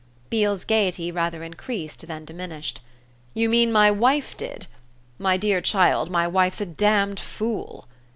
[0.31, 2.81] Beale's gaiety rather increased than diminished.
[3.35, 4.65] "You mean my wife did?
[5.19, 7.87] My dear child, my wife's a damned fool!"